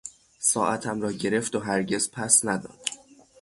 ساعتم 0.39 1.01
را 1.01 1.11
گرفت 1.11 1.55
و 1.55 1.59
هرگز 1.59 2.11
پس 2.11 2.45
نداد. 2.45 2.79